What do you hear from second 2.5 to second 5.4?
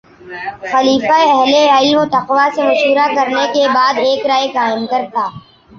سے مشورہ کرنے کے بعد ایک رائے قائم کرتا